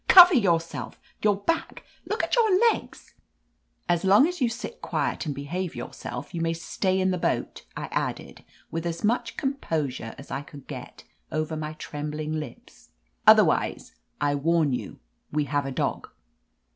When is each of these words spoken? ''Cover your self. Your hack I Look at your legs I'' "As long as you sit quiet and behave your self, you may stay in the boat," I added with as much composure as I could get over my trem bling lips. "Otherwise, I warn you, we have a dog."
''Cover 0.09 0.33
your 0.41 0.59
self. 0.59 0.99
Your 1.21 1.43
hack 1.47 1.83
I 1.85 1.89
Look 2.07 2.23
at 2.23 2.35
your 2.35 2.71
legs 2.73 3.13
I'' 3.87 3.93
"As 3.93 4.03
long 4.03 4.27
as 4.27 4.41
you 4.41 4.49
sit 4.49 4.81
quiet 4.81 5.27
and 5.27 5.35
behave 5.35 5.75
your 5.75 5.93
self, 5.93 6.33
you 6.33 6.41
may 6.41 6.53
stay 6.53 6.99
in 6.99 7.11
the 7.11 7.19
boat," 7.19 7.67
I 7.77 7.85
added 7.91 8.43
with 8.71 8.87
as 8.87 9.03
much 9.03 9.37
composure 9.37 10.15
as 10.17 10.31
I 10.31 10.41
could 10.41 10.65
get 10.65 11.03
over 11.31 11.55
my 11.55 11.73
trem 11.73 12.09
bling 12.09 12.31
lips. 12.33 12.89
"Otherwise, 13.27 13.93
I 14.19 14.33
warn 14.33 14.73
you, 14.73 14.99
we 15.31 15.43
have 15.43 15.67
a 15.67 15.71
dog." 15.71 16.09